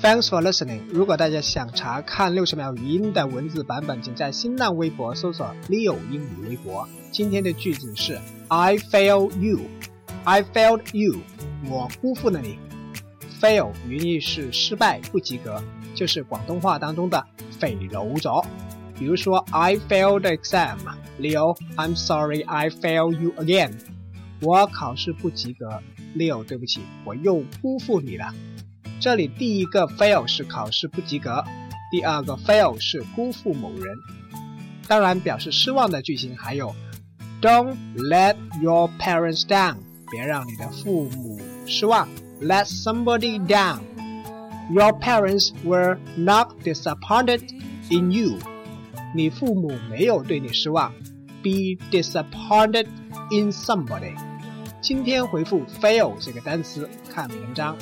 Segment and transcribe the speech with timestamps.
[0.00, 0.82] Thanks for listening。
[0.90, 6.88] 如果大家想查看六十秒语音的文字版本，请在新浪微博搜索 Leo 英语微博。
[7.10, 8.16] 今天的句子是
[8.46, 9.58] I failed you。
[10.22, 11.18] I failed you。
[11.68, 12.60] 我辜负了你。
[13.40, 15.60] Fail 语义是失败、不及格，
[15.96, 17.26] 就是广东话当中的
[17.58, 18.44] 肥佬咗。
[18.96, 20.78] 比如说 I failed the exam。
[21.18, 23.72] Leo，I'm sorry I fail you again。
[24.40, 25.82] 我考试不及格
[26.14, 28.32] ，Leo，对不起，我又辜负你了。
[29.00, 31.44] 这里第一个 fail 是考试不及格，
[31.90, 33.96] 第二个 fail 是辜负某人。
[34.88, 36.74] 当然，表示失望的句型还有
[37.40, 39.76] ：Don't let your parents down，
[40.10, 42.08] 别让你的父母失望。
[42.40, 43.80] Let somebody down。
[44.70, 47.42] Your parents were not disappointed
[47.90, 48.38] in you。
[49.14, 50.92] 你父母没有对你失望。
[51.42, 52.86] Be disappointed
[53.30, 54.16] in somebody。
[54.80, 57.76] 今天回复 fail 这个单词，看文章。